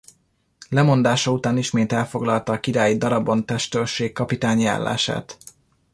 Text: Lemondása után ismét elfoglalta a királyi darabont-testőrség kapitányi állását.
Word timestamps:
Lemondása 0.69 1.31
után 1.31 1.57
ismét 1.57 1.91
elfoglalta 1.93 2.51
a 2.51 2.59
királyi 2.59 2.97
darabont-testőrség 2.97 4.13
kapitányi 4.13 4.65
állását. 4.65 5.37